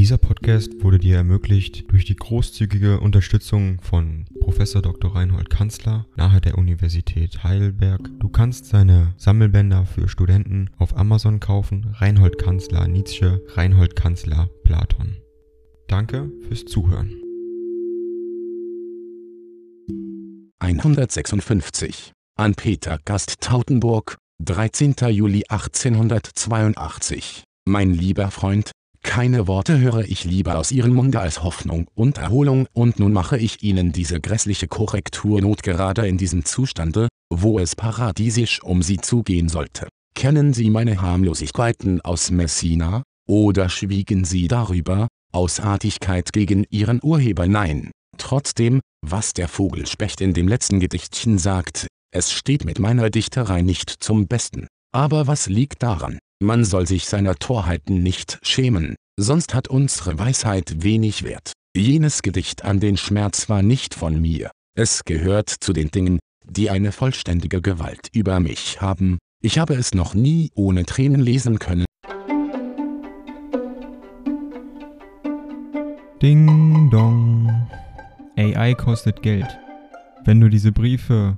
[0.00, 5.14] Dieser Podcast wurde dir ermöglicht durch die großzügige Unterstützung von Professor Dr.
[5.14, 8.08] Reinhold Kanzler nahe der Universität Heidelberg.
[8.18, 11.94] Du kannst seine Sammelbänder für Studenten auf Amazon kaufen.
[11.98, 15.18] Reinhold Kanzler Nietzsche, Reinhold Kanzler Platon.
[15.86, 17.12] Danke fürs Zuhören.
[20.60, 24.94] 156 an Peter Gast Tautenburg, 13.
[25.10, 27.44] Juli 1882.
[27.66, 28.70] Mein lieber Freund,
[29.10, 33.36] keine Worte höre ich lieber aus Ihrem Munde als Hoffnung und Erholung und nun mache
[33.36, 39.48] ich Ihnen diese grässliche Korrekturnot gerade in diesem Zustande, wo es paradiesisch um Sie zugehen
[39.48, 39.88] sollte.
[40.14, 47.48] Kennen Sie meine Harmlosigkeiten aus Messina, oder schwiegen Sie darüber, aus Artigkeit gegen Ihren Urheber
[47.48, 47.90] nein.
[48.16, 53.90] Trotzdem, was der Vogelspecht in dem letzten Gedichtchen sagt, es steht mit meiner Dichterei nicht
[53.90, 54.68] zum Besten.
[54.92, 56.20] Aber was liegt daran?
[56.42, 61.52] Man soll sich seiner Torheiten nicht schämen, sonst hat unsere Weisheit wenig Wert.
[61.76, 66.70] Jenes Gedicht an den Schmerz war nicht von mir, es gehört zu den Dingen, die
[66.70, 71.84] eine vollständige Gewalt über mich haben, ich habe es noch nie ohne Tränen lesen können.
[76.22, 77.68] Ding dong.
[78.36, 79.58] AI kostet Geld.
[80.24, 81.36] Wenn du diese Briefe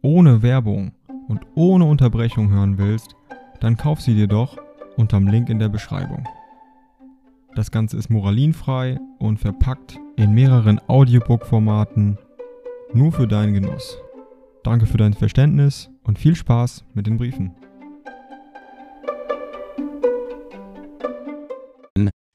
[0.00, 0.92] ohne Werbung
[1.26, 3.16] und ohne Unterbrechung hören willst,
[3.60, 4.56] dann kauf sie dir doch
[4.96, 6.26] unterm Link in der Beschreibung.
[7.54, 12.18] Das Ganze ist moralinfrei und verpackt in mehreren Audiobook-Formaten
[12.92, 13.98] nur für deinen Genuss.
[14.62, 17.54] Danke für dein Verständnis und viel Spaß mit den Briefen.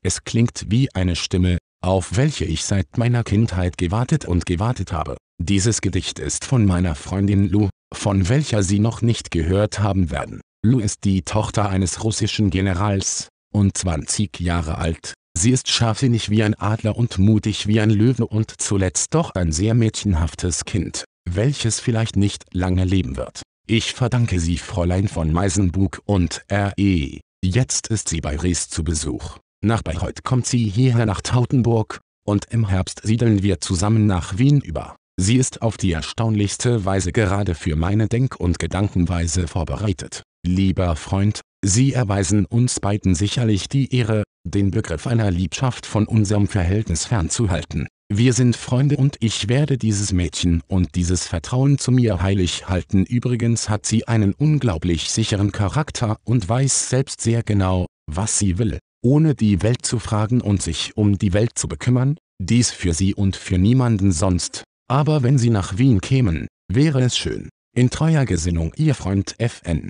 [0.06, 5.16] Es klingt wie eine Stimme, auf welche ich seit meiner Kindheit gewartet und gewartet habe.
[5.42, 10.42] Dieses Gedicht ist von meiner Freundin Lou, von welcher Sie noch nicht gehört haben werden.
[10.66, 15.14] Lou ist die Tochter eines russischen Generals und 20 Jahre alt.
[15.38, 19.52] Sie ist scharfsinnig wie ein Adler und mutig wie ein Löwe und zuletzt doch ein
[19.52, 23.42] sehr mädchenhaftes Kind, welches vielleicht nicht lange leben wird.
[23.68, 27.20] Ich verdanke sie Fräulein von Meisenbug und R.E.
[27.44, 29.40] Jetzt ist sie bei Ries zu Besuch.
[29.62, 34.62] Nach Bayreuth kommt sie hierher nach Tautenburg, und im Herbst siedeln wir zusammen nach Wien
[34.62, 34.96] über.
[35.20, 40.24] Sie ist auf die erstaunlichste Weise gerade für meine Denk- und Gedankenweise vorbereitet.
[40.46, 46.50] Lieber Freund, Sie erweisen uns beiden sicherlich die Ehre, den Begriff einer Liebschaft von unserem
[46.50, 47.88] Verhältnis fernzuhalten.
[48.14, 53.06] Wir sind Freunde und ich werde dieses Mädchen und dieses Vertrauen zu mir heilig halten.
[53.06, 58.80] Übrigens hat sie einen unglaublich sicheren Charakter und weiß selbst sehr genau, was sie will,
[59.02, 63.16] ohne die Welt zu fragen und sich um die Welt zu bekümmern, dies für sie
[63.16, 64.66] und für niemanden sonst.
[64.90, 67.48] Aber wenn sie nach Wien kämen, wäre es schön.
[67.74, 69.90] In treuer Gesinnung Ihr Freund FN.